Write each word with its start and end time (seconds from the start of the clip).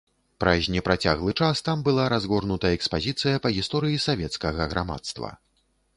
Праз 0.43 0.69
непрацяглы 0.75 1.33
час 1.41 1.61
там 1.67 1.83
была 1.89 2.07
разгорнута 2.15 2.73
экспазіцыя 2.77 3.35
па 3.45 3.49
гісторыі 3.59 4.03
савецкага 4.07 4.61
грамадства. 4.73 5.29